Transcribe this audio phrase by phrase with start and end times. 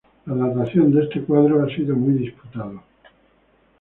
[0.25, 2.81] La datación de este cuadro ha sido muy disputada.